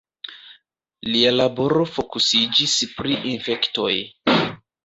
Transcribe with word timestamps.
Lia 1.15 1.33
laboro 1.35 1.85
fokusiĝis 1.97 2.75
pri 2.97 3.19
infektoj. 3.35 3.93